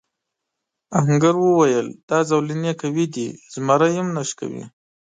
[0.97, 4.63] آهنګر وویل دا زولنې قوي دي زمری هم نه شکوي.